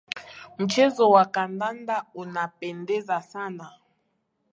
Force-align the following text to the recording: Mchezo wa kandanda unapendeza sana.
Mchezo 0.59 1.09
wa 1.09 1.25
kandanda 1.25 2.05
unapendeza 2.13 3.21
sana. 3.21 3.71